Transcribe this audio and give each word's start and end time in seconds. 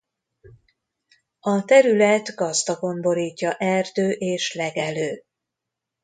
A 1.39 1.65
terület 1.65 2.35
gazdagon 2.35 3.01
borítja 3.01 3.53
erdő 3.53 4.11
és 4.11 4.53
legelő. 4.53 5.23